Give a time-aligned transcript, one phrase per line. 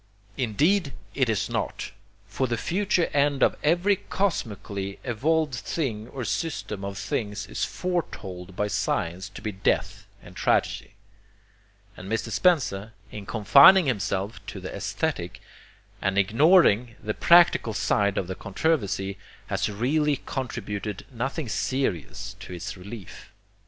[0.35, 1.91] Indeed it is not,
[2.25, 8.55] for the future end of every cosmically evolved thing or system of things is foretold
[8.55, 10.95] by science to be death and tragedy;
[11.95, 12.31] and Mr.
[12.31, 15.39] Spencer, in confining himself to the aesthetic
[16.01, 22.75] and ignoring the practical side of the controversy, has really contributed nothing serious to its
[22.75, 23.29] relief.